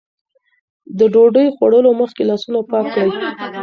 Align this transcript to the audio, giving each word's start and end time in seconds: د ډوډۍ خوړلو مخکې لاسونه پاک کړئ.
د 0.97 0.99
ډوډۍ 1.13 1.47
خوړلو 1.55 1.89
مخکې 2.01 2.23
لاسونه 2.29 2.59
پاک 2.71 2.85
کړئ. 2.93 3.11